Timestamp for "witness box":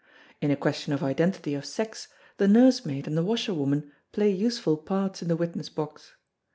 5.35-6.13